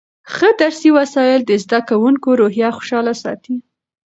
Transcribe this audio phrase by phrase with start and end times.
[0.33, 3.55] ښه درسي وسایل د زده کوونکو روحیه خوشحاله ساتي.